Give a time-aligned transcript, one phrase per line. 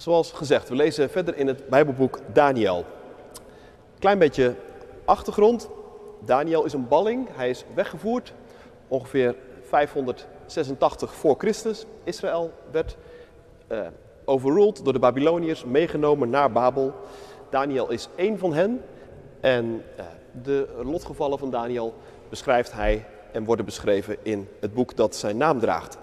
[0.00, 2.84] Zoals gezegd, we lezen verder in het Bijbelboek Daniel.
[3.98, 4.54] Klein beetje
[5.04, 5.68] achtergrond.
[6.24, 7.28] Daniel is een balling.
[7.32, 8.32] Hij is weggevoerd
[8.88, 11.84] ongeveer 586 voor Christus.
[12.04, 12.96] Israël werd
[13.68, 13.86] uh,
[14.24, 16.94] overruled door de Babyloniërs, meegenomen naar Babel.
[17.50, 18.82] Daniel is één van hen.
[19.40, 19.64] En
[19.98, 20.04] uh,
[20.42, 21.94] de lotgevallen van Daniel
[22.28, 25.98] beschrijft hij en worden beschreven in het boek dat zijn naam draagt.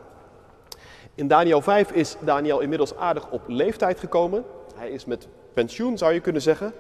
[1.18, 4.46] In Daniel 5 is Daniel inmiddels aardig op leeftijd gekomen.
[4.76, 6.74] Hij is met pensioen, zou je kunnen zeggen.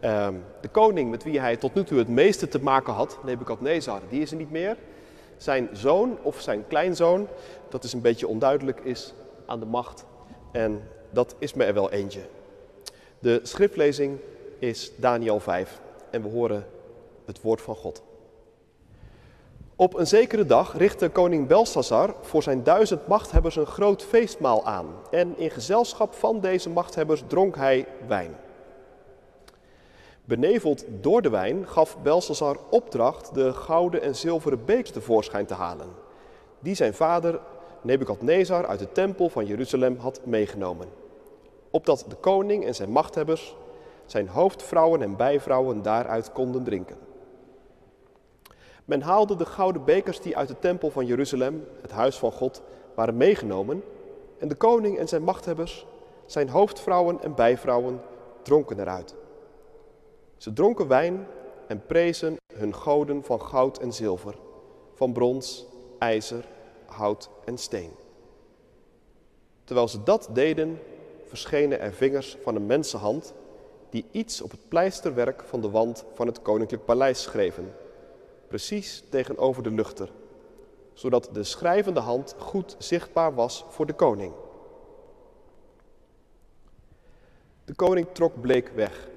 [0.00, 4.00] Ehm, de koning met wie hij tot nu toe het meeste te maken had, Nebukadnezar,
[4.08, 4.76] die is er niet meer.
[5.36, 7.28] Zijn zoon of zijn kleinzoon,
[7.68, 9.14] dat is een beetje onduidelijk, is
[9.46, 10.04] aan de macht.
[10.52, 12.20] En dat is me er wel eentje.
[13.18, 14.18] De schriftlezing
[14.58, 16.66] is Daniel 5 en we horen
[17.24, 18.02] het woord van God.
[19.80, 24.86] Op een zekere dag richtte koning Belshazzar voor zijn duizend machthebbers een groot feestmaal aan.
[25.10, 28.36] En in gezelschap van deze machthebbers dronk hij wijn.
[30.24, 35.88] Beneveld door de wijn gaf Belshazzar opdracht de gouden en zilveren beeks tevoorschijn te halen,
[36.58, 37.40] die zijn vader
[37.82, 40.88] Nebukadnezar uit de tempel van Jeruzalem had meegenomen.
[41.70, 43.56] Opdat de koning en zijn machthebbers,
[44.06, 47.09] zijn hoofdvrouwen en bijvrouwen daaruit konden drinken.
[48.90, 52.62] Men haalde de gouden bekers die uit de tempel van Jeruzalem, het huis van God,
[52.94, 53.82] waren meegenomen.
[54.38, 55.86] En de koning en zijn machthebbers,
[56.26, 58.00] zijn hoofdvrouwen en bijvrouwen,
[58.42, 59.14] dronken eruit.
[60.36, 61.26] Ze dronken wijn
[61.66, 64.34] en prezen hun goden van goud en zilver,
[64.94, 65.66] van brons,
[65.98, 66.44] ijzer,
[66.86, 67.90] hout en steen.
[69.64, 70.78] Terwijl ze dat deden,
[71.26, 73.34] verschenen er vingers van een mensenhand
[73.90, 77.72] die iets op het pleisterwerk van de wand van het koninklijk paleis schreven
[78.50, 80.08] precies tegenover de luchter,
[80.92, 84.32] zodat de schrijvende hand goed zichtbaar was voor de koning.
[87.64, 89.08] De koning trok bleek weg,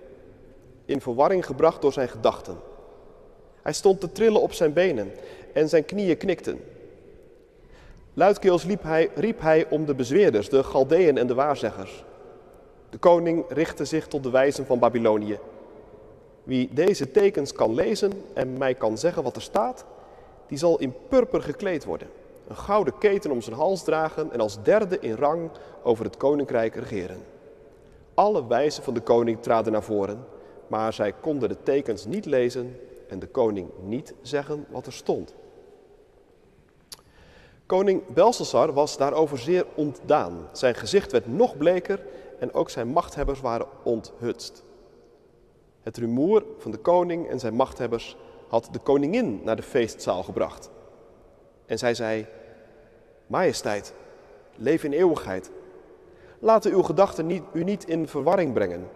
[0.85, 2.57] in verwarring gebracht door zijn gedachten.
[3.61, 5.11] Hij stond te trillen op zijn benen
[5.53, 6.59] en zijn knieën knikten.
[8.13, 12.03] Luidkeels liep hij, riep hij om de bezweerders, de Galdeën en de waarzeggers.
[12.89, 15.39] De koning richtte zich tot de wijzen van Babylonië.
[16.43, 19.85] Wie deze tekens kan lezen en mij kan zeggen wat er staat,
[20.47, 22.07] die zal in purper gekleed worden,
[22.47, 25.51] een gouden keten om zijn hals dragen en als derde in rang
[25.83, 27.17] over het koninkrijk regeren.
[28.13, 30.25] Alle wijzen van de koning traden naar voren,
[30.67, 35.33] maar zij konden de tekens niet lezen en de koning niet zeggen wat er stond.
[37.65, 40.47] Koning Belshazzar was daarover zeer ontdaan.
[40.51, 42.05] Zijn gezicht werd nog bleker
[42.39, 44.63] en ook zijn machthebbers waren onthutst.
[45.83, 48.17] Het rumoer van de koning en zijn machthebbers
[48.47, 50.69] had de koningin naar de feestzaal gebracht.
[51.65, 52.25] En zij zei:
[53.27, 53.93] Majesteit,
[54.55, 55.51] leef in eeuwigheid.
[56.39, 58.87] Laten uw gedachten niet, u niet in verwarring brengen.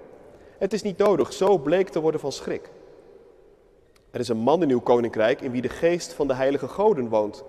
[0.58, 2.70] Het is niet nodig zo bleek te worden van schrik.
[4.12, 7.10] Er is een man in uw koninkrijk in wie de geest van de heilige goden
[7.10, 7.44] woont.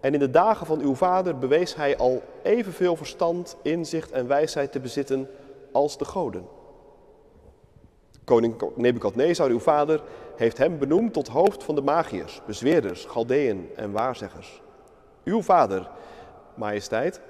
[0.00, 4.72] En in de dagen van uw vader bewees hij al evenveel verstand, inzicht en wijsheid
[4.72, 5.28] te bezitten
[5.72, 6.46] als de goden.
[8.30, 10.02] Koning Nebukadnezar, uw vader,
[10.36, 14.62] heeft hem benoemd tot hoofd van de magiërs, bezweerders, galdeën en waarzeggers.
[15.24, 15.90] Uw vader,
[16.54, 17.20] majesteit.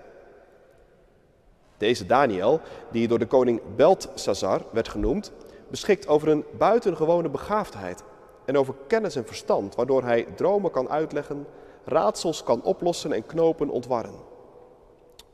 [1.76, 2.60] Deze Daniel,
[2.90, 5.32] die door de koning Belteshazzar werd genoemd,
[5.68, 8.02] beschikt over een buitengewone begaafdheid
[8.44, 11.46] en over kennis en verstand, waardoor hij dromen kan uitleggen,
[11.84, 14.14] raadsels kan oplossen en knopen ontwarren.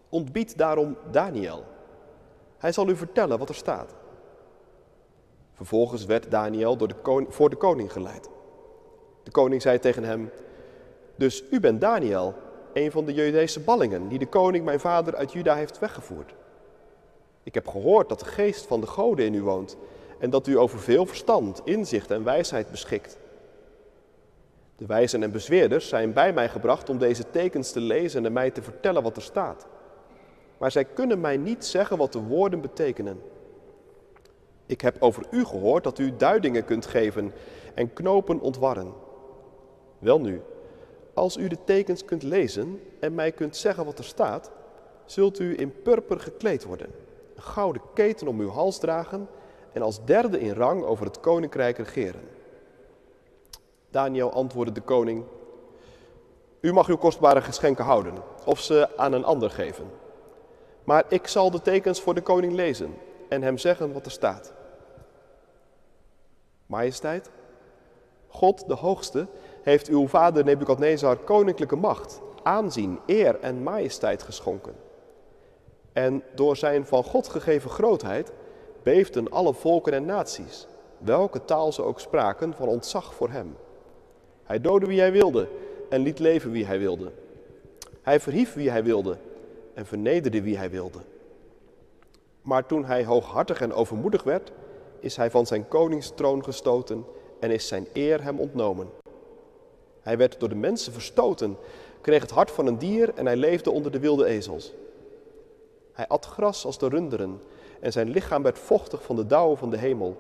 [0.09, 1.65] Ontbied daarom Daniel.
[2.59, 3.95] Hij zal u vertellen wat er staat.
[5.57, 8.29] Vervolgens werd Daniel door de koning, voor de koning geleid.
[9.23, 10.31] De koning zei tegen hem:
[11.15, 12.35] Dus u bent Daniel,
[12.73, 16.35] een van de Judese ballingen, die de koning mijn vader uit Juda heeft weggevoerd.
[17.43, 19.77] Ik heb gehoord dat de geest van de goden in u woont
[20.19, 23.19] en dat u over veel verstand, inzicht en wijsheid beschikt.
[24.77, 28.51] De wijzen en bezweerders zijn bij mij gebracht om deze tekens te lezen en mij
[28.51, 29.67] te vertellen wat er staat.
[30.59, 33.21] Maar zij kunnen mij niet zeggen wat de woorden betekenen.
[34.67, 37.33] Ik heb over u gehoord dat u duidingen kunt geven
[37.75, 38.93] en knopen ontwarren.
[39.99, 40.43] Welnu,
[41.15, 44.51] als u de tekens kunt lezen en mij kunt zeggen wat er staat,
[45.05, 46.91] zult u in purper gekleed worden,
[47.35, 49.29] een gouden keten om uw hals dragen
[49.73, 52.21] en als derde in rang over het koninkrijk regeren.
[53.91, 55.25] Daniel antwoordde de koning:
[56.61, 58.15] U mag uw kostbare geschenken houden
[58.45, 59.91] of ze aan een ander geven.
[60.85, 62.95] Maar ik zal de tekens voor de koning lezen
[63.29, 64.53] en hem zeggen wat er staat.
[66.67, 67.31] Majesteit,
[68.29, 69.27] God de Hoogste
[69.63, 74.75] heeft uw vader Nebukadnezar koninklijke macht, aanzien, eer en majesteit geschonken.
[75.93, 78.33] En door zijn van God gegeven grootheid
[78.83, 80.67] beefden alle volken en naties,
[80.99, 83.57] welke taal ze ook spraken, van ontzag voor hem.
[84.45, 85.49] Hij doodde wie hij wilde
[85.89, 87.13] en liet leven wie hij wilde.
[88.03, 89.17] Hij verhief wie hij wilde
[89.75, 90.99] en vernederde wie hij wilde.
[92.47, 94.53] Maar toen hij hooghartig en overmoedig werd,
[95.01, 97.05] is hij van zijn koningstroon gestoten
[97.41, 98.91] en is zijn eer hem ontnomen.
[100.01, 101.57] Hij werd door de mensen verstoten,
[102.01, 104.75] kreeg het hart van een dier en hij leefde onder de wilde ezels.
[105.93, 107.41] Hij at gras als de runderen
[107.81, 110.17] en zijn lichaam werd vochtig van de dauwen van de hemel,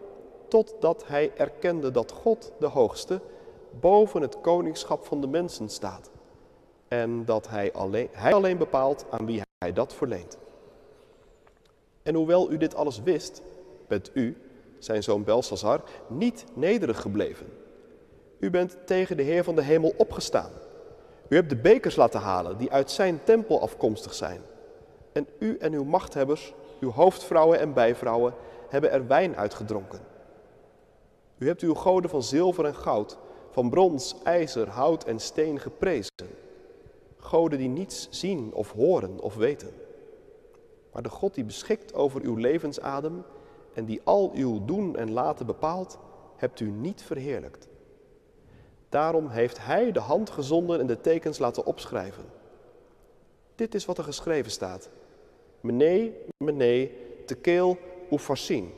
[0.49, 3.21] totdat hij erkende dat God, de Hoogste,
[3.81, 6.11] boven het koningschap van de mensen staat
[6.89, 10.39] en dat hij alleen, hij alleen bepaalt aan wie hij dat verleent.
[12.07, 13.43] En hoewel u dit alles wist,
[13.87, 14.37] bent u,
[14.79, 17.47] zijn zoon Belshazzar, niet nederig gebleven.
[18.39, 20.51] U bent tegen de Heer van de hemel opgestaan.
[21.29, 24.41] U hebt de bekers laten halen die uit zijn tempel afkomstig zijn.
[25.13, 28.35] En u en uw machthebbers, uw hoofdvrouwen en bijvrouwen,
[28.69, 30.01] hebben er wijn uitgedronken.
[31.39, 33.19] U hebt uw goden van zilver en goud,
[33.51, 36.29] van brons, ijzer, hout en steen geprezen.
[37.17, 39.86] Goden die niets zien of horen of weten.
[40.97, 43.25] Maar de God die beschikt over uw levensadem
[43.75, 45.99] en die al uw doen en laten bepaalt,
[46.37, 47.69] hebt u niet verheerlijkt.
[48.89, 52.25] Daarom heeft Hij de hand gezonden en de tekens laten opschrijven.
[53.55, 54.89] Dit is wat er geschreven staat.
[55.61, 56.13] Mene,
[56.45, 56.91] mene,
[57.27, 57.79] tekeel,
[58.11, 58.73] ufarsin.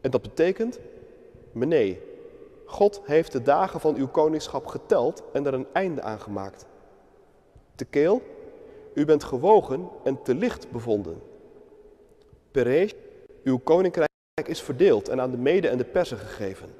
[0.00, 0.78] En dat betekent,
[1.52, 1.98] mene,
[2.64, 6.66] God heeft de dagen van uw koningschap geteld en er een einde aan gemaakt.
[7.74, 8.22] Tekeel,
[8.94, 11.22] u bent gewogen en te licht bevonden.
[12.50, 12.92] Peresh,
[13.44, 14.08] uw koninkrijk
[14.44, 16.74] is verdeeld en aan de mede en de persen gegeven.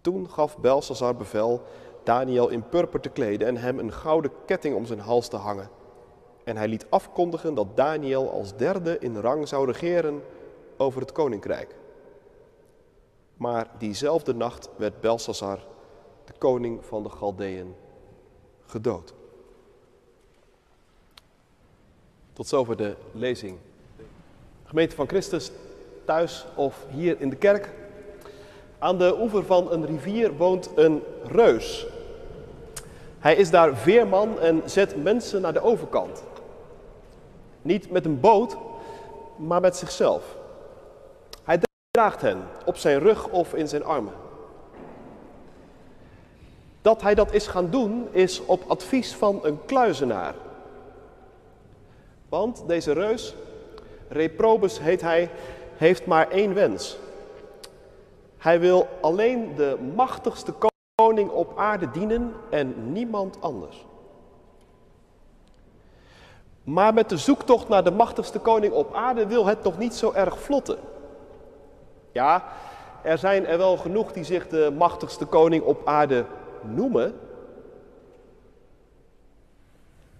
[0.00, 1.62] Toen gaf Belshazzar bevel
[2.04, 5.70] Daniel in purper te kleden en hem een gouden ketting om zijn hals te hangen.
[6.44, 10.22] En hij liet afkondigen dat Daniel als derde in rang zou regeren
[10.76, 11.74] over het koninkrijk.
[13.36, 15.66] Maar diezelfde nacht werd Belshazzar,
[16.24, 17.74] de koning van de Galdeën,
[18.66, 19.14] gedood.
[22.40, 23.58] Tot zover de lezing.
[24.64, 25.50] Gemeente van Christus,
[26.04, 27.70] thuis of hier in de kerk.
[28.78, 31.86] Aan de oever van een rivier woont een reus.
[33.18, 36.22] Hij is daar veerman en zet mensen naar de overkant.
[37.62, 38.56] Niet met een boot,
[39.36, 40.36] maar met zichzelf.
[41.44, 41.60] Hij
[41.90, 44.14] draagt hen op zijn rug of in zijn armen.
[46.82, 50.34] Dat hij dat is gaan doen is op advies van een kluizenaar.
[52.30, 53.34] Want deze reus,
[54.08, 55.30] Reprobus heet hij,
[55.76, 56.98] heeft maar één wens.
[58.38, 60.54] Hij wil alleen de machtigste
[60.94, 63.86] koning op aarde dienen en niemand anders.
[66.62, 70.12] Maar met de zoektocht naar de machtigste koning op aarde wil het toch niet zo
[70.12, 70.78] erg vlotten.
[72.12, 72.44] Ja,
[73.02, 76.24] er zijn er wel genoeg die zich de machtigste koning op aarde
[76.62, 77.14] noemen.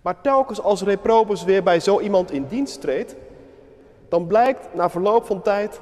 [0.03, 3.17] Maar telkens als Reprobus weer bij zo iemand in dienst treedt,
[4.09, 5.81] dan blijkt na verloop van tijd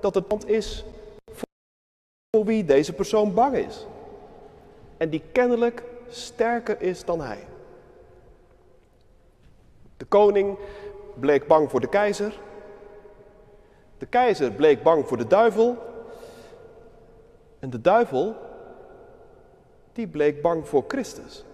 [0.00, 0.84] dat het land is
[2.30, 3.86] voor wie deze persoon bang is.
[4.96, 7.46] En die kennelijk sterker is dan hij.
[9.96, 10.58] De koning
[11.14, 12.38] bleek bang voor de keizer.
[13.98, 15.76] De keizer bleek bang voor de duivel.
[17.58, 18.34] En de duivel,
[19.92, 21.44] die bleek bang voor Christus.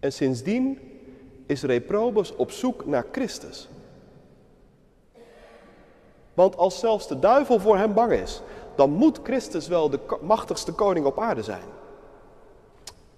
[0.00, 0.78] En sindsdien
[1.46, 3.68] is Reprobus op zoek naar Christus.
[6.34, 8.42] Want als zelfs de duivel voor hem bang is,
[8.74, 11.64] dan moet Christus wel de machtigste koning op aarde zijn.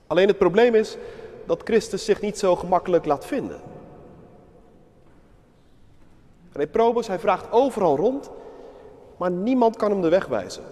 [0.06, 0.96] Alleen het probleem is
[1.46, 3.60] dat Christus zich niet zo gemakkelijk laat vinden.
[6.52, 8.30] Reprobus, hij vraagt overal rond,
[9.16, 10.64] maar niemand kan hem de weg wijzen.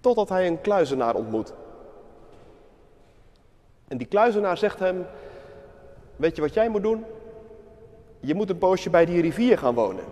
[0.00, 1.52] Totdat hij een kluizenaar ontmoet.
[3.92, 5.06] En die kluizenaar zegt hem,
[6.16, 7.04] weet je wat jij moet doen?
[8.20, 10.04] Je moet een poosje bij die rivier gaan wonen.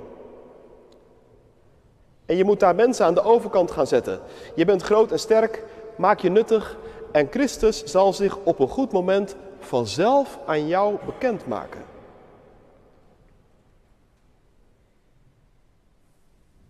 [2.27, 4.21] En je moet daar mensen aan de overkant gaan zetten.
[4.55, 5.65] Je bent groot en sterk,
[5.97, 6.77] maak je nuttig
[7.13, 11.83] en Christus zal zich op een goed moment vanzelf aan jou bekendmaken.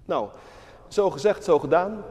[0.05, 0.29] Nou,
[0.89, 2.05] zo gezegd, zo gedaan.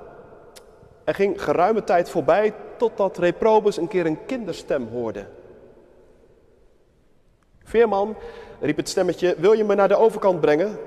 [1.03, 5.25] Er ging geruime tijd voorbij totdat Reprobus een keer een kinderstem hoorde.
[7.63, 8.15] Veerman,
[8.59, 10.77] riep het stemmetje, wil je me naar de overkant brengen?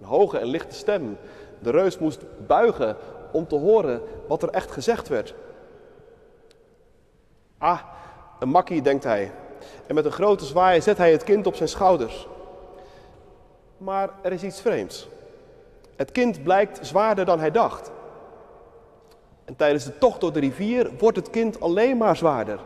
[0.00, 1.18] Een hoge en lichte stem.
[1.58, 2.96] De reus moest buigen
[3.32, 5.34] om te horen wat er echt gezegd werd.
[7.58, 7.80] Ah,
[8.38, 9.32] een makkie, denkt hij.
[9.86, 12.26] En met een grote zwaai zet hij het kind op zijn schouders.
[13.76, 15.08] Maar er is iets vreemds.
[15.96, 17.90] Het kind blijkt zwaarder dan hij dacht.
[19.48, 22.58] En tijdens de tocht door de rivier wordt het kind alleen maar zwaarder.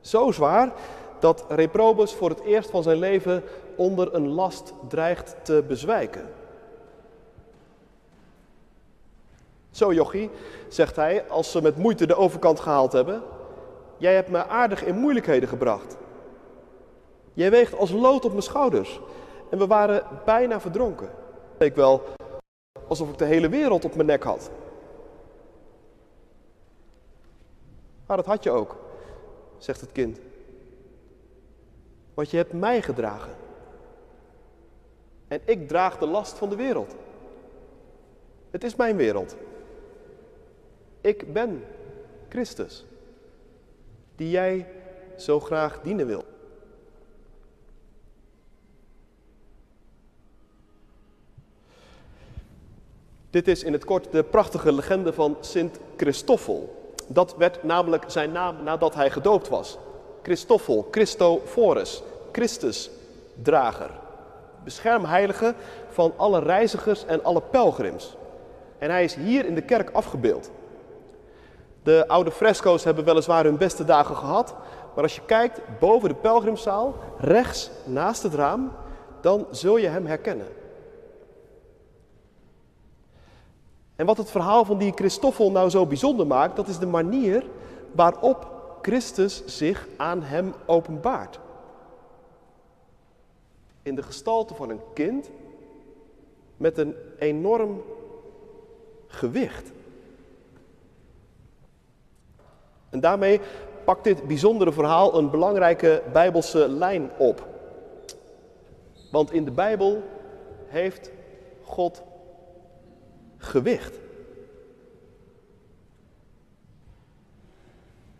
[0.00, 0.72] Zo zwaar
[1.18, 3.42] dat Reprobus voor het eerst van zijn leven
[3.76, 6.28] onder een last dreigt te bezwijken.
[9.70, 10.30] Zo jochie,
[10.68, 13.22] zegt hij als ze met moeite de overkant gehaald hebben,
[13.96, 15.96] jij hebt me aardig in moeilijkheden gebracht.
[17.32, 19.00] Jij weegt als lood op mijn schouders
[19.50, 21.10] en we waren bijna verdronken.
[21.58, 22.02] Ik wel
[22.88, 24.50] alsof ik de hele wereld op mijn nek had.
[28.06, 28.76] Maar dat had je ook,
[29.58, 30.20] zegt het kind.
[32.14, 33.34] Want je hebt mij gedragen.
[35.28, 36.94] En ik draag de last van de wereld.
[38.50, 39.36] Het is mijn wereld.
[41.00, 41.64] Ik ben
[42.28, 42.84] Christus,
[44.14, 44.66] die jij
[45.16, 46.24] zo graag dienen wil.
[53.30, 56.75] Dit is in het kort de prachtige legende van Sint Christoffel.
[57.06, 59.78] Dat werd namelijk zijn naam nadat hij gedoopt was.
[60.22, 63.90] Christoffel, Christophorus, Christusdrager.
[64.64, 65.54] Beschermheilige
[65.90, 68.16] van alle reizigers en alle pelgrims.
[68.78, 70.50] En hij is hier in de kerk afgebeeld.
[71.82, 74.54] De oude fresco's hebben weliswaar hun beste dagen gehad,
[74.94, 78.72] maar als je kijkt boven de pelgrimzaal, rechts naast het raam,
[79.20, 80.46] dan zul je hem herkennen.
[83.96, 87.44] En wat het verhaal van die Christoffel nou zo bijzonder maakt, dat is de manier
[87.92, 91.40] waarop Christus zich aan hem openbaart.
[93.82, 95.30] In de gestalte van een kind
[96.56, 97.82] met een enorm
[99.06, 99.72] gewicht.
[102.90, 103.40] En daarmee
[103.84, 107.46] pakt dit bijzondere verhaal een belangrijke bijbelse lijn op.
[109.10, 110.02] Want in de Bijbel
[110.66, 111.10] heeft
[111.64, 112.02] God
[113.46, 113.94] gewicht.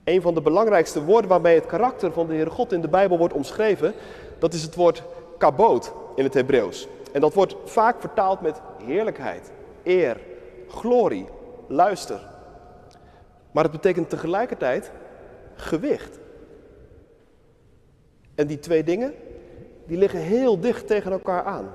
[0.05, 3.19] Een van de belangrijkste woorden waarmee het karakter van de Heere God in de Bijbel
[3.19, 3.95] wordt omschreven,
[4.39, 5.03] dat is het woord
[5.39, 6.89] kaboot in het Hebreeuws.
[7.13, 9.51] En dat wordt vaak vertaald met heerlijkheid,
[9.83, 10.21] eer,
[10.69, 11.27] glorie,
[11.67, 12.21] luister.
[13.53, 14.91] Maar het betekent tegelijkertijd
[15.55, 16.19] gewicht.
[18.35, 19.15] En die twee dingen,
[19.87, 21.73] die liggen heel dicht tegen elkaar aan.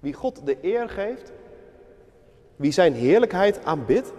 [0.00, 1.32] Wie God de eer geeft,
[2.56, 4.12] wie zijn heerlijkheid aanbidt,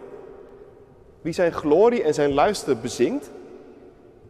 [1.21, 3.31] wie zijn glorie en zijn luister bezingt,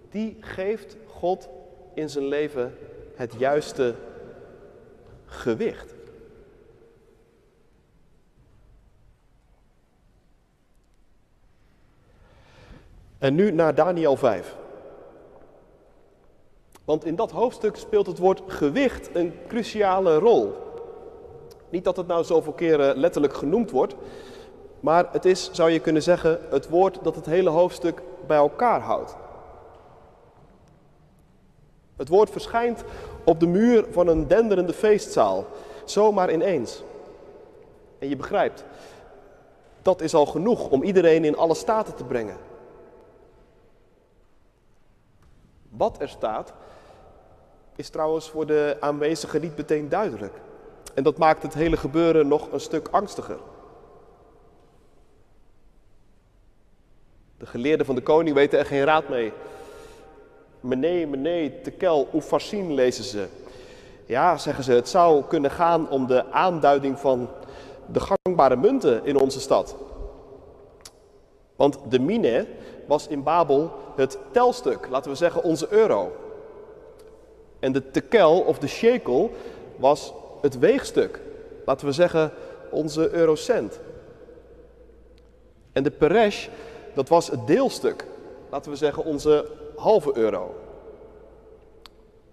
[0.10, 1.50] die geeft God
[1.94, 2.78] in zijn leven
[3.16, 3.96] het juiste
[5.26, 5.94] gewicht.
[13.18, 14.56] En nu naar Daniel 5.
[16.86, 20.54] Want in dat hoofdstuk speelt het woord gewicht een cruciale rol.
[21.72, 23.96] Niet dat het nou zoveel keren letterlijk genoemd wordt,
[24.80, 28.82] maar het is, zou je kunnen zeggen, het woord dat het hele hoofdstuk bij elkaar
[28.82, 29.16] houdt.
[31.96, 32.84] Het woord verschijnt
[33.24, 35.46] op de muur van een denderende feestzaal,
[35.86, 36.84] zomaar ineens.
[38.00, 38.64] En je begrijpt,
[39.82, 42.38] dat is al genoeg om iedereen in alle staten te brengen.
[45.70, 46.54] Wat er staat,
[47.76, 50.34] is trouwens voor de aanwezigen niet meteen duidelijk.
[50.94, 53.38] En dat maakt het hele gebeuren nog een stuk angstiger.
[57.38, 59.34] De geleerden van de koning weten er geen raad mee.
[60.60, 63.28] Mene, mene, tekel, oefarsin lezen ze.
[64.06, 67.30] Ja, zeggen ze, het zou kunnen gaan om de aanduiding van
[67.92, 69.76] de gangbare munten in onze stad.
[71.56, 72.48] Want de mine
[72.88, 76.12] was in Babel het telstuk, laten we zeggen onze euro.
[77.60, 79.32] En de tekel of de shekel
[79.76, 81.20] was het weegstuk,
[81.66, 82.32] laten we zeggen
[82.70, 83.80] onze eurocent.
[85.72, 86.48] En de peresh,
[86.94, 88.06] dat was het deelstuk,
[88.50, 89.46] laten we zeggen onze
[89.76, 90.56] halve euro.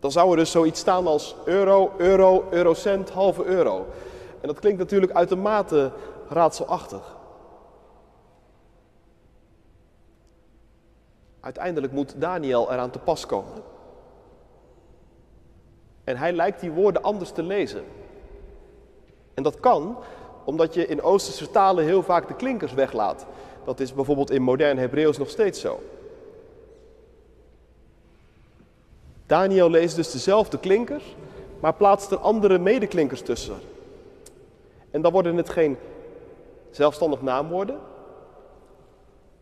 [0.00, 3.87] Dan zou er dus zoiets staan als euro, euro, eurocent, halve euro.
[4.41, 5.91] En dat klinkt natuurlijk uitermate
[6.29, 7.17] raadselachtig.
[11.41, 13.62] Uiteindelijk moet Daniel eraan te pas komen.
[16.09, 17.85] En hij lijkt die woorden anders te lezen.
[19.35, 19.99] En dat kan
[20.45, 23.27] omdat je in Oosterse talen heel vaak de klinkers weglaat.
[23.65, 25.81] Dat is bijvoorbeeld in modern Hebreeuws nog steeds zo.
[29.27, 31.17] Daniel leest dus dezelfde klinkers,
[31.61, 33.59] maar plaatst er andere medeklinkers tussen.
[34.91, 35.77] En dan worden het geen
[36.71, 37.79] zelfstandig naamwoorden,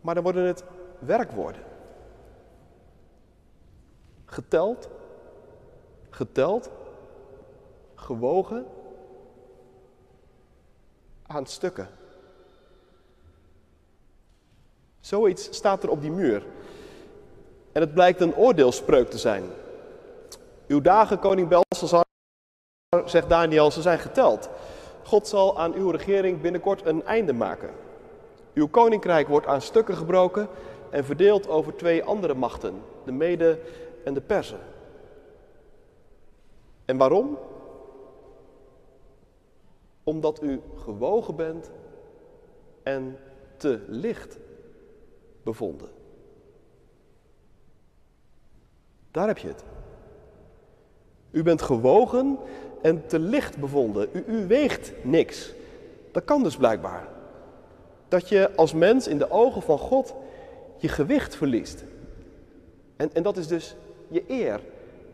[0.01, 0.63] maar dan worden het
[0.99, 1.61] werkwoorden.
[4.25, 4.89] Geteld,
[6.17, 6.69] geteld,
[7.95, 8.65] gewogen
[11.27, 11.89] aan stukken.
[14.99, 16.45] Zoiets staat er op die muur.
[17.71, 19.43] En het blijkt een oordeelspreuk te zijn.
[20.67, 22.05] Uw dagen, koning Belshazzar,
[23.05, 24.49] zegt Daniel, ze zijn geteld.
[25.03, 27.69] God zal aan uw regering binnenkort een einde maken.
[28.53, 30.47] Uw koninkrijk wordt aan stukken gebroken
[30.89, 33.59] en verdeeld over twee andere machten, de Mede
[34.03, 34.59] en de Persen.
[36.87, 37.37] En waarom?
[40.03, 41.71] Omdat u gewogen bent
[42.83, 43.17] en
[43.57, 44.37] te licht
[45.43, 45.89] bevonden.
[49.11, 49.63] Daar heb je het.
[51.31, 52.37] U bent gewogen
[52.81, 54.09] en te licht bevonden.
[54.13, 55.53] U, u weegt niks.
[56.11, 57.07] Dat kan dus blijkbaar.
[58.07, 60.15] Dat je als mens in de ogen van God
[60.77, 61.83] je gewicht verliest.
[62.95, 63.75] En, en dat is dus
[64.07, 64.61] je eer,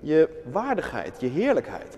[0.03, 1.97] je waardigheid, je heerlijkheid.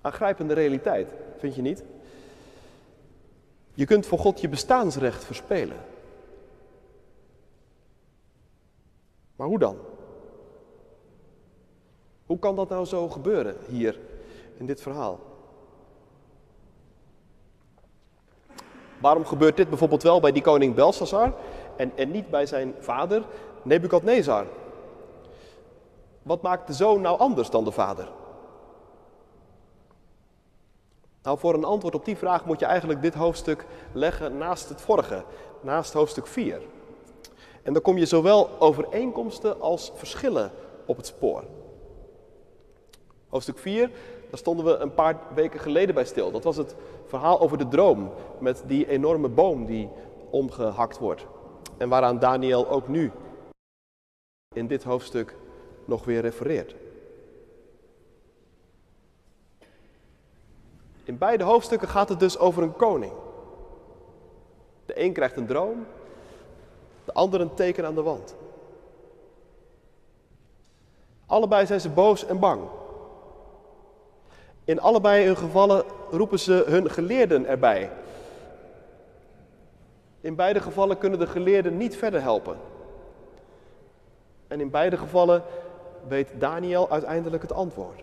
[0.00, 1.84] Aangrijpende realiteit, vind je niet?
[3.74, 5.76] Je kunt voor God je bestaansrecht verspelen.
[9.36, 9.76] Maar hoe dan?
[12.26, 13.98] Hoe kan dat nou zo gebeuren hier
[14.56, 15.20] in dit verhaal?
[18.98, 21.34] Waarom gebeurt dit bijvoorbeeld wel bij die koning Belshazzar
[21.76, 23.22] en, en niet bij zijn vader
[23.62, 24.46] Nebukadnezar?
[26.22, 28.08] Wat maakt de zoon nou anders dan de vader?
[31.22, 34.80] Nou, voor een antwoord op die vraag moet je eigenlijk dit hoofdstuk leggen naast het
[34.80, 35.24] vorige,
[35.60, 36.60] naast hoofdstuk 4.
[37.62, 40.50] En dan kom je zowel overeenkomsten als verschillen
[40.84, 41.44] op het spoor.
[43.28, 43.90] Hoofdstuk 4,
[44.30, 46.30] daar stonden we een paar weken geleden bij stil.
[46.30, 46.74] Dat was het
[47.06, 49.88] verhaal over de droom met die enorme boom die
[50.30, 51.26] omgehakt wordt.
[51.76, 53.12] En waaraan Daniel ook nu
[54.54, 55.36] in dit hoofdstuk
[55.84, 56.74] nog weer refereert.
[61.04, 63.12] In beide hoofdstukken gaat het dus over een koning.
[64.86, 65.86] De een krijgt een droom,
[67.04, 68.34] de ander een teken aan de wand.
[71.26, 72.62] Allebei zijn ze boos en bang.
[74.64, 77.90] In allebei hun gevallen roepen ze hun geleerden erbij.
[80.26, 82.56] In beide gevallen kunnen de geleerden niet verder helpen.
[84.48, 85.42] En in beide gevallen
[86.08, 88.02] weet Daniel uiteindelijk het antwoord.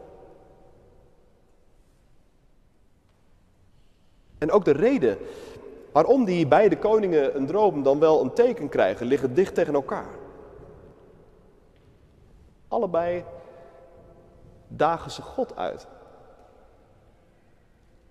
[4.38, 5.17] En ook de reden
[5.91, 10.15] waarom die beide koningen een droom dan wel een teken krijgen, liggen dicht tegen elkaar.
[12.67, 13.23] Allebei
[14.67, 15.88] dagen ze God uit.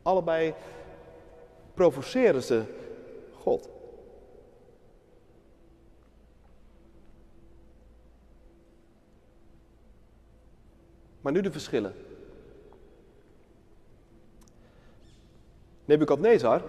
[0.02, 0.54] Allebei
[1.74, 2.62] provoceren ze
[3.38, 3.71] God.
[11.22, 11.94] Maar nu de verschillen.
[15.84, 16.62] Nebukadnezar,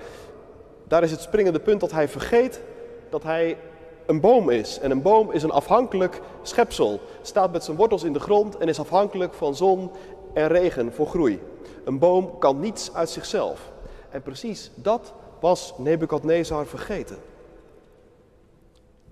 [0.88, 2.62] daar is het springende punt dat hij vergeet
[3.10, 3.58] dat hij
[4.06, 4.80] een boom is.
[4.80, 7.00] En een boom is een afhankelijk schepsel.
[7.22, 9.92] Staat met zijn wortels in de grond en is afhankelijk van zon
[10.34, 11.42] en regen voor groei.
[11.84, 13.72] Een boom kan niets uit zichzelf.
[14.10, 17.18] En precies dat was Nebukadnezar vergeten.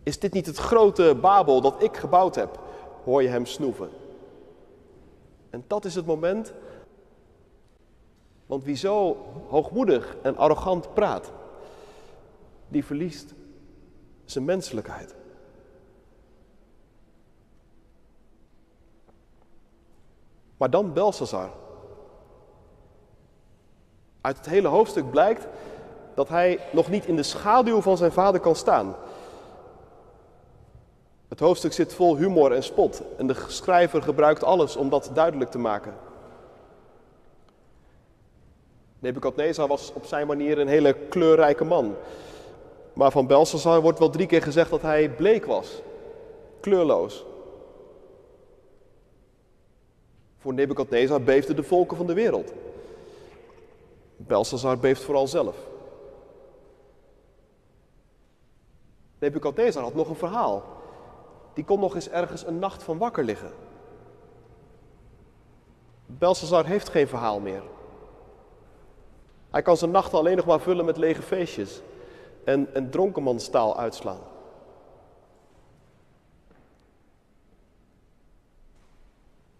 [0.03, 2.59] Is dit niet het grote Babel dat ik gebouwd heb?
[3.03, 4.00] Hoor je hem snoeven.
[5.51, 6.53] En dat is het moment
[8.51, 9.17] want wie zo
[9.49, 11.31] hoogmoedig en arrogant praat,
[12.67, 13.33] die verliest
[14.25, 15.15] zijn menselijkheid.
[20.57, 21.49] Maar dan Belshazzar.
[24.21, 25.47] Uit het hele hoofdstuk blijkt
[26.15, 28.95] dat hij nog niet in de schaduw van zijn vader kan staan.
[31.31, 35.51] Het hoofdstuk zit vol humor en spot en de schrijver gebruikt alles om dat duidelijk
[35.51, 35.93] te maken.
[38.99, 41.95] Nebukadnezar was op zijn manier een hele kleurrijke man.
[42.93, 45.81] Maar van Belshazzar wordt wel drie keer gezegd dat hij bleek was,
[46.59, 47.25] kleurloos.
[50.37, 52.53] Voor Nebukadnezar beefden de volken van de wereld.
[54.17, 55.55] Belshazzar beeft vooral zelf.
[59.19, 60.79] Nebukadnezar had nog een verhaal.
[61.53, 63.51] Die kon nog eens ergens een nacht van wakker liggen.
[66.05, 67.63] Belshazzar heeft geen verhaal meer.
[69.49, 71.81] Hij kan zijn nachten alleen nog maar vullen met lege feestjes
[72.43, 74.19] en, en dronkenmanstaal uitslaan.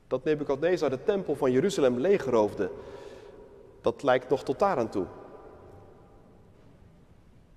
[0.07, 2.71] Dat Nebukadnezar de tempel van Jeruzalem leegroofde,
[3.81, 5.05] dat lijkt nog tot daar aan toe.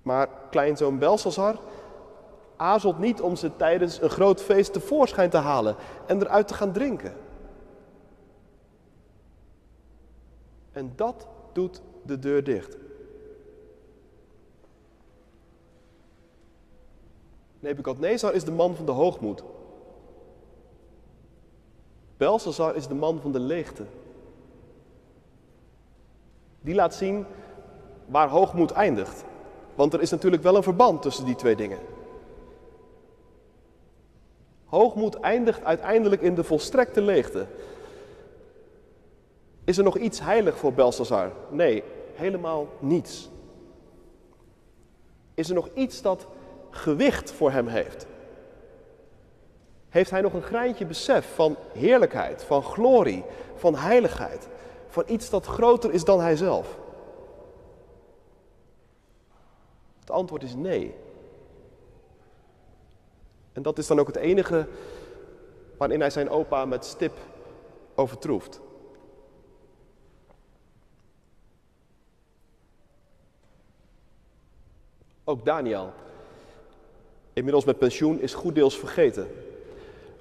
[0.01, 1.59] Maar kleinzoon Belshazzar
[2.55, 6.71] aarzelt niet om ze tijdens een groot feest tevoorschijn te halen en eruit te gaan
[6.71, 7.13] drinken.
[10.71, 12.77] En dat doet de deur dicht.
[17.59, 19.43] Nebukadnezar is de man van de hoogmoed.
[22.17, 23.85] Belshazzar is de man van de leegte.
[26.61, 27.25] Die laat zien
[28.05, 29.23] waar hoogmoed eindigt.
[29.75, 31.79] Want er is natuurlijk wel een verband tussen die twee dingen.
[34.65, 37.45] Hoogmoed eindigt uiteindelijk in de volstrekte leegte.
[39.63, 41.31] Is er nog iets heilig voor Belshazzar?
[41.49, 43.29] Nee, helemaal niets.
[45.33, 46.27] Is er nog iets dat
[46.69, 48.05] gewicht voor hem heeft?
[49.89, 53.23] Heeft hij nog een greintje besef van heerlijkheid, van glorie,
[53.55, 54.47] van heiligheid,
[54.87, 56.77] van iets dat groter is dan hijzelf?
[59.99, 60.95] Het antwoord is nee.
[63.55, 64.67] En dat is dan ook het enige
[65.77, 67.13] waarin hij zijn opa met stip
[67.95, 68.61] overtroeft.
[75.23, 75.93] Ook Daniel,
[77.33, 79.27] inmiddels met pensioen, is goed deels vergeten.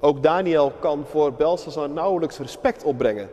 [0.00, 3.28] Ook Daniel kan voor Belshazzar nauwelijks respect opbrengen.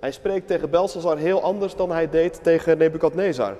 [0.00, 3.56] Hij spreekt tegen Belshazzar heel anders dan hij deed tegen Nebukadnezar.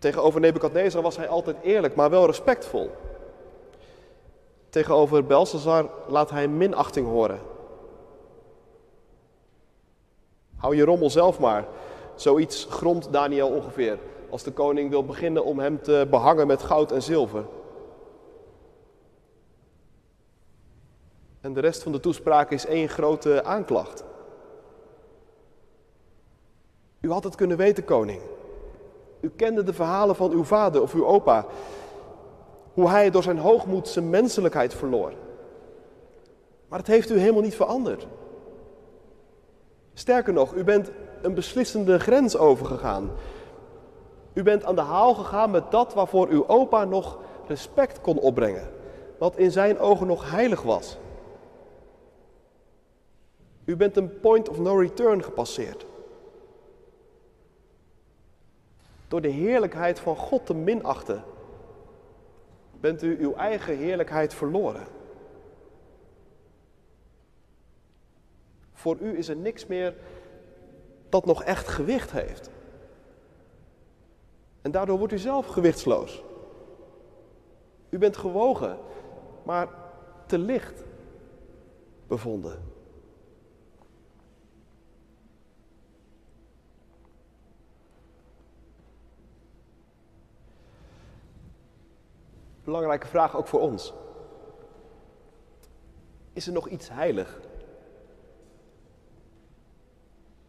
[0.00, 2.90] Tegenover Nebukadnezar was hij altijd eerlijk, maar wel respectvol.
[4.68, 7.40] Tegenover Belshazzar laat hij minachting horen.
[10.56, 11.66] Hou je rommel zelf maar.
[12.14, 13.98] Zoiets grondt Daniel ongeveer
[14.30, 17.44] als de koning wil beginnen om hem te behangen met goud en zilver.
[21.40, 24.04] En de rest van de toespraak is één grote aanklacht.
[27.00, 28.20] U had het kunnen weten, koning.
[29.20, 31.46] U kende de verhalen van uw vader of uw opa.
[32.72, 35.12] Hoe hij door zijn hoogmoed zijn menselijkheid verloor.
[36.68, 38.06] Maar het heeft u helemaal niet veranderd.
[39.94, 40.90] Sterker nog, u bent
[41.22, 43.10] een beslissende grens overgegaan.
[44.32, 48.68] U bent aan de haal gegaan met dat waarvoor uw opa nog respect kon opbrengen.
[49.18, 50.98] Wat in zijn ogen nog heilig was.
[53.64, 55.86] U bent een point of no return gepasseerd.
[59.10, 61.24] Door de heerlijkheid van God te minachten,
[62.80, 64.86] bent u uw eigen heerlijkheid verloren.
[68.72, 69.94] Voor u is er niks meer
[71.08, 72.50] dat nog echt gewicht heeft.
[74.62, 76.22] En daardoor wordt u zelf gewichtsloos.
[77.88, 78.78] U bent gewogen,
[79.42, 79.68] maar
[80.26, 80.84] te licht
[82.06, 82.69] bevonden.
[92.70, 93.92] Belangrijke vraag ook voor ons.
[96.32, 97.40] Is er nog iets heilig?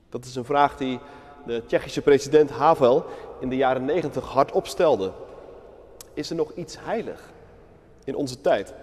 [0.10, 1.00] Dat is een vraag die
[1.46, 3.06] de Tsjechische president Havel
[3.40, 5.12] in de jaren 90 hardop stelde.
[6.14, 7.32] Is er nog iets heilig
[8.04, 8.74] in onze tijd?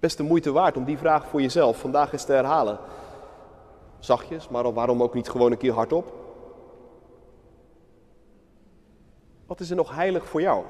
[0.00, 2.78] Best de moeite waard om die vraag voor jezelf vandaag eens te herhalen.
[3.98, 6.12] Zachtjes, maar waarom ook niet gewoon een keer hardop?
[9.50, 10.64] Wat is er nog heilig voor jou?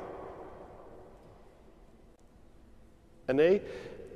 [3.25, 3.63] En nee,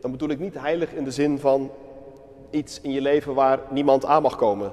[0.01, 1.71] dan bedoel ik niet heilig in de zin van
[2.51, 4.73] iets in je leven waar niemand aan mag komen.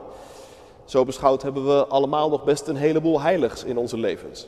[0.86, 4.48] Zo beschouwd hebben we allemaal nog best een heleboel heiligs in onze levens.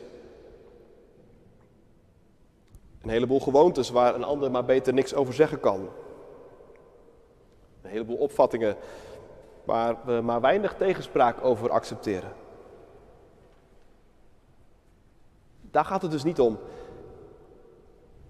[3.01, 5.89] Een heleboel gewoontes waar een ander maar beter niks over zeggen kan.
[7.81, 8.75] Een heleboel opvattingen
[9.63, 12.42] waar we maar weinig tegenspraak over accepteren.
[15.73, 16.59] Daar gaat het dus niet om.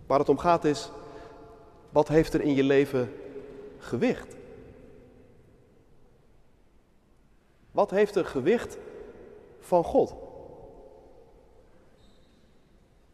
[0.05, 0.89] Waar het om gaat is,
[1.89, 3.13] wat heeft er in je leven
[3.77, 4.35] gewicht?
[7.71, 8.77] Wat heeft er gewicht
[9.59, 10.13] van God?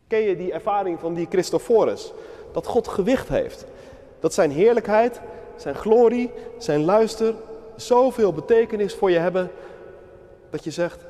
[0.08, 2.14] Ken je die ervaring van die Christophorus?
[2.52, 3.66] Dat God gewicht heeft.
[4.20, 5.22] Dat zijn heerlijkheid,
[5.56, 7.36] zijn glorie, zijn luister
[7.76, 9.52] zoveel betekenis voor je hebben
[10.50, 11.06] dat je zegt,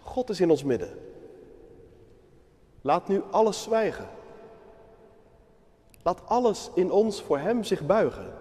[0.00, 1.10] God is in ons midden.
[2.82, 4.08] Laat nu alles zwijgen.
[6.02, 8.32] Laat alles in ons voor Hem zich buigen.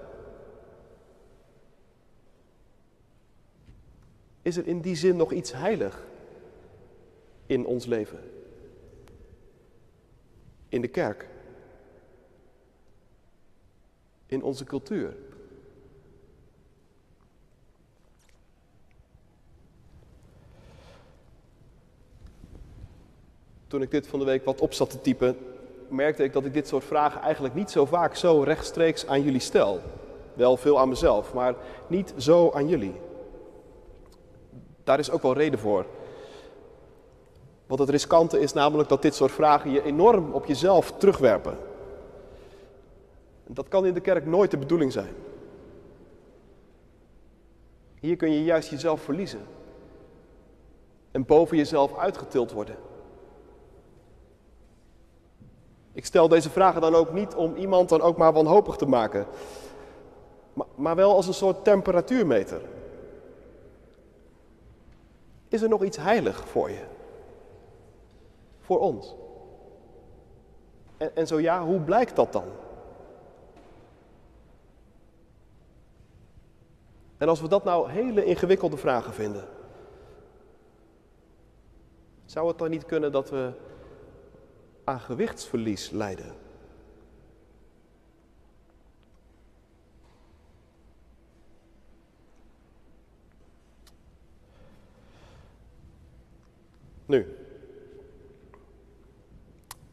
[4.41, 6.07] Is er in die zin nog iets heilig
[7.45, 8.19] in ons leven?
[10.69, 11.29] In de kerk?
[14.25, 15.15] In onze cultuur?
[23.71, 25.37] Toen ik dit van de week wat op zat te typen,
[25.87, 29.39] merkte ik dat ik dit soort vragen eigenlijk niet zo vaak zo rechtstreeks aan jullie
[29.39, 29.79] stel.
[30.33, 31.55] Wel veel aan mezelf, maar
[31.87, 32.93] niet zo aan jullie.
[34.83, 35.85] Daar is ook wel reden voor.
[37.67, 41.57] Want het riskante is namelijk dat dit soort vragen je enorm op jezelf terugwerpen.
[43.47, 45.13] Dat kan in de kerk nooit de bedoeling zijn.
[47.99, 49.41] Hier kun je juist jezelf verliezen.
[51.11, 52.75] En boven jezelf uitgetild worden.
[56.01, 59.25] Ik stel deze vragen dan ook niet om iemand dan ook maar wanhopig te maken.
[60.53, 62.61] Maar, maar wel als een soort temperatuurmeter.
[65.47, 66.83] Is er nog iets heilig voor je?
[68.59, 69.15] Voor ons?
[70.97, 72.47] En, en zo ja, hoe blijkt dat dan?
[77.17, 79.47] En als we dat nou hele ingewikkelde vragen vinden,
[82.25, 83.51] zou het dan niet kunnen dat we
[84.83, 86.33] aan gewichtsverlies lijden?
[97.05, 97.35] Nu,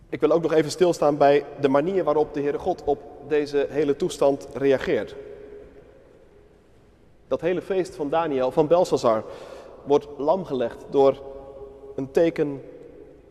[0.09, 3.67] ik wil ook nog even stilstaan bij de manier waarop de Heere God op deze
[3.71, 5.15] hele toestand reageert.
[7.29, 9.25] Dat hele feest van Daniel, van Belshazzar,
[9.85, 11.23] wordt lamgelegd door
[11.97, 12.63] een teken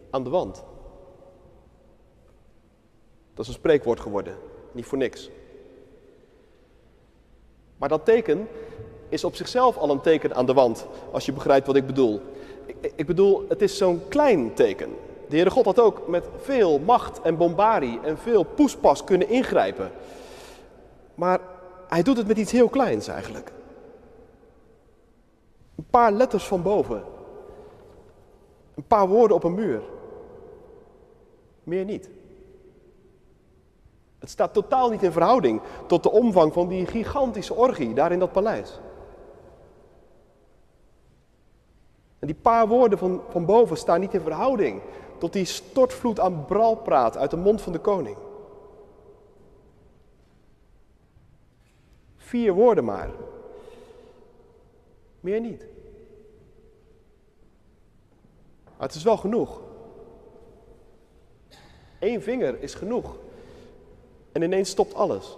[0.09, 0.63] aan de wand.
[3.37, 4.35] Dat is een spreekwoord geworden,
[4.71, 5.29] niet voor niks.
[7.77, 8.47] Maar dat teken
[9.09, 12.21] is op zichzelf al een teken aan de wand, als je begrijpt wat ik bedoel.
[12.65, 14.89] Ik, ik bedoel, het is zo'n klein teken.
[15.29, 19.91] De Heere God had ook met veel macht en bombarie en veel poespas kunnen ingrijpen.
[21.15, 21.39] Maar
[21.87, 23.51] hij doet het met iets heel kleins eigenlijk.
[25.75, 27.03] Een paar letters van boven.
[28.75, 29.81] Een paar woorden op een muur.
[31.63, 32.09] Meer niet.
[34.19, 38.19] Het staat totaal niet in verhouding tot de omvang van die gigantische orgie daar in
[38.19, 38.79] dat paleis.
[42.19, 44.81] En die paar woorden van, van boven staan niet in verhouding
[45.17, 48.17] tot die stortvloed aan bralpraat uit de mond van de koning.
[52.15, 53.09] Vier woorden maar.
[55.19, 55.65] Meer niet.
[58.63, 59.61] Maar het is wel genoeg.
[61.99, 63.15] Eén vinger is genoeg.
[64.37, 65.37] En ineens stopt alles.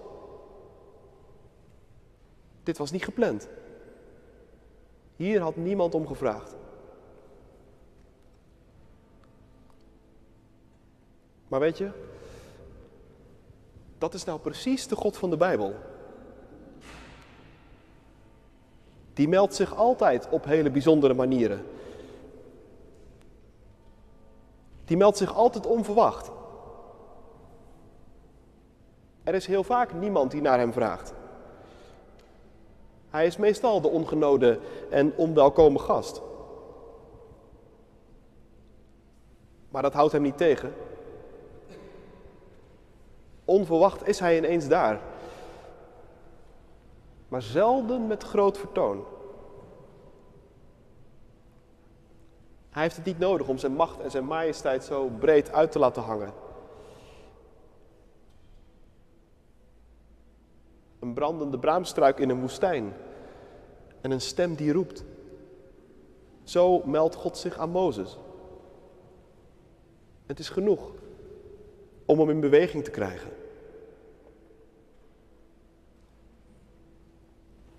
[2.63, 3.47] Dit was niet gepland.
[5.15, 6.55] Hier had niemand om gevraagd.
[11.47, 11.91] Maar weet je,
[13.97, 15.75] dat is nou precies de God van de Bijbel.
[19.13, 21.65] Die meldt zich altijd op hele bijzondere manieren.
[24.85, 26.38] Die meldt zich altijd onverwacht.
[29.29, 31.13] Er is heel vaak niemand die naar hem vraagt.
[33.09, 36.21] Hij is meestal de ongenode en onwelkome gast.
[39.69, 40.73] Maar dat houdt hem niet tegen.
[43.45, 44.99] Onverwacht is hij ineens daar.
[47.27, 49.05] Maar zelden met groot vertoon.
[52.69, 55.79] Hij heeft het niet nodig om zijn macht en zijn majesteit zo breed uit te
[55.79, 56.33] laten hangen.
[60.99, 62.93] Een brandende braamstruik in een woestijn
[64.01, 65.03] en een stem die roept.
[66.43, 68.17] Zo meldt God zich aan Mozes.
[70.25, 70.91] Het is genoeg
[72.05, 73.29] om hem in beweging te krijgen.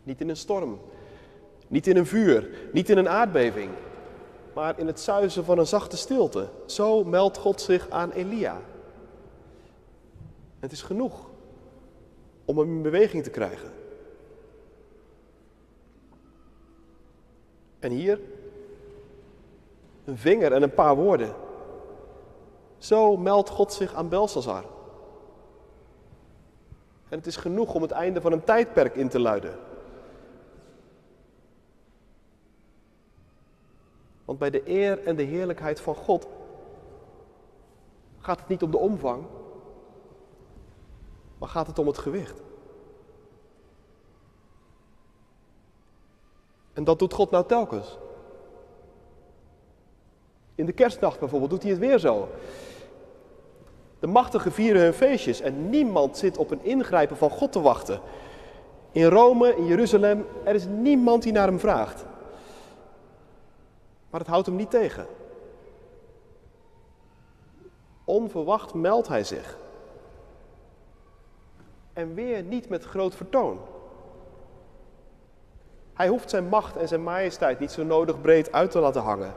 [0.02, 0.78] Niet in een storm,
[1.68, 3.70] niet in een vuur, niet in een aardbeving,
[4.54, 6.48] maar in het zuizen van een zachte stilte.
[6.66, 8.60] Zo meldt God zich aan Elia.
[10.58, 11.29] Het is genoeg
[12.50, 13.72] om hem in beweging te krijgen.
[17.78, 18.20] En hier
[20.04, 21.34] een vinger en een paar woorden.
[22.78, 24.64] Zo meldt God zich aan Belshazzar.
[27.08, 29.58] En het is genoeg om het einde van een tijdperk in te luiden.
[34.24, 36.26] Want bij de eer en de heerlijkheid van God
[38.18, 39.24] gaat het niet om de omvang,
[41.40, 42.42] maar gaat het om het gewicht.
[46.72, 47.98] En dat doet God nou telkens.
[50.54, 52.28] In de kerstnacht bijvoorbeeld doet hij het weer zo.
[53.98, 58.00] De machtigen vieren hun feestjes en niemand zit op een ingrijpen van God te wachten.
[58.92, 62.04] In Rome, in Jeruzalem, er is niemand die naar hem vraagt.
[64.10, 65.06] Maar het houdt hem niet tegen.
[68.04, 69.58] Onverwacht meldt hij zich.
[72.00, 73.60] En weer niet met groot vertoon.
[75.94, 79.34] Hij hoeft zijn macht en zijn majesteit niet zo nodig breed uit te laten hangen.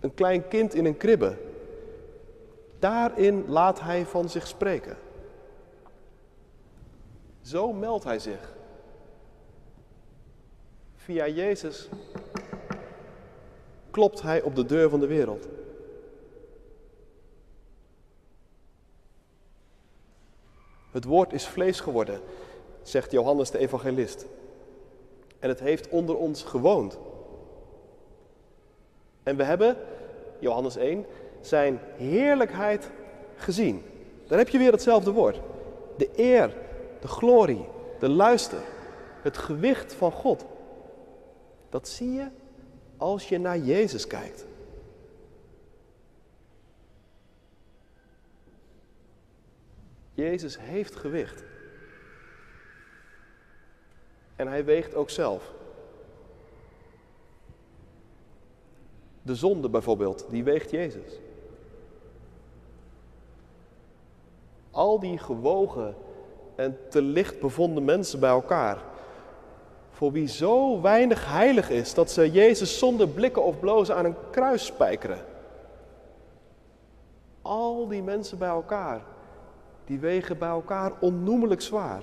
[0.00, 1.36] Een klein kind in een kribbe.
[2.78, 4.96] Daarin laat hij van zich spreken.
[7.40, 8.54] Zo meldt hij zich.
[10.94, 11.88] Via Jezus
[13.90, 15.55] klopt hij op de deur van de wereld.
[20.90, 22.20] Het woord is vlees geworden,
[22.82, 24.26] zegt Johannes de evangelist.
[25.38, 26.98] En het heeft onder ons gewoond.
[29.22, 29.76] En we hebben,
[30.38, 31.06] Johannes 1,
[31.40, 32.90] zijn heerlijkheid
[33.36, 33.82] gezien.
[34.26, 35.40] Daar heb je weer hetzelfde woord.
[35.96, 36.56] De eer,
[37.00, 37.64] de glorie,
[37.98, 38.60] de luister,
[39.22, 40.44] het gewicht van God.
[41.68, 42.28] Dat zie je
[42.96, 44.46] als je naar Jezus kijkt.
[50.16, 51.44] Jezus heeft gewicht.
[54.36, 55.52] En hij weegt ook zelf.
[59.22, 61.12] De zonde bijvoorbeeld, die weegt Jezus.
[64.70, 65.94] Al die gewogen
[66.54, 68.82] en te licht bevonden mensen bij elkaar,
[69.90, 74.30] voor wie zo weinig heilig is dat ze Jezus zonder blikken of blozen aan een
[74.30, 75.24] kruis spijkeren.
[77.42, 79.02] Al die mensen bij elkaar,
[79.86, 82.02] die wegen bij elkaar onnoemelijk zwaar.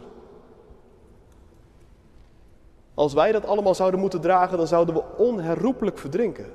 [2.93, 6.51] Als wij dat allemaal zouden moeten dragen, dan zouden we onherroepelijk verdrinken.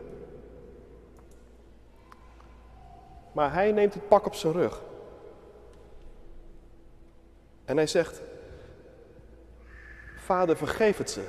[3.33, 4.83] Maar hij neemt het pak op zijn rug.
[7.65, 8.23] En hij zegt:
[10.17, 11.25] Vader, vergeef het ze.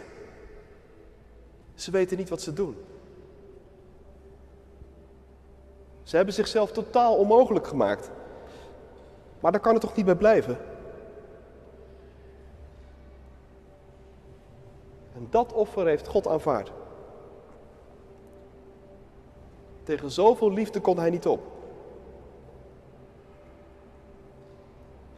[1.76, 2.78] Ze weten niet wat ze doen.
[6.04, 8.10] Ze hebben zichzelf totaal onmogelijk gemaakt.
[9.40, 10.58] Maar daar kan het toch niet bij blijven?
[15.16, 16.72] En dat offer heeft God aanvaard.
[19.84, 21.42] Tegen zoveel liefde kon hij niet op.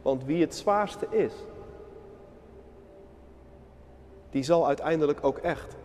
[0.02, 1.32] Want wie het zwaarste is,
[4.30, 5.76] die zal uiteindelijk ook echt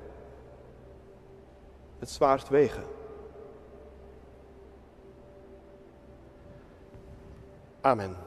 [2.00, 2.84] het zwaarst wegen.
[7.82, 8.27] Amen.